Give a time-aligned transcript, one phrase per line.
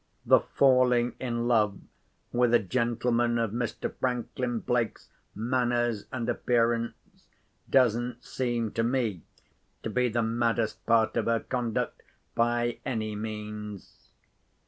[0.25, 1.79] "The falling in love
[2.31, 3.93] with a gentleman of Mr.
[3.99, 6.95] Franklin Blake's manners and appearance
[7.69, 9.21] doesn't seem to me
[9.83, 12.01] to be the maddest part of her conduct
[12.33, 14.09] by any means.